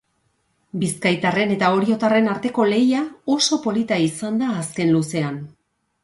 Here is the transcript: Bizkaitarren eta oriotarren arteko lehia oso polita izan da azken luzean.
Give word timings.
Bizkaitarren 0.83 1.51
eta 1.55 1.67
oriotarren 1.79 2.29
arteko 2.31 2.65
lehia 2.71 3.01
oso 3.33 3.59
polita 3.65 3.99
izan 4.05 4.41
da 4.45 4.49
azken 4.63 4.95
luzean. 4.95 5.37